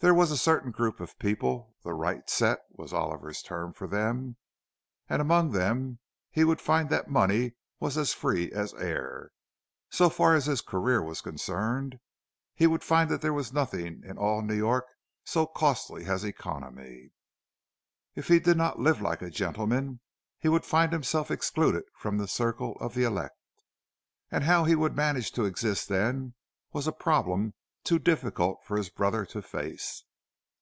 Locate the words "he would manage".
24.64-25.32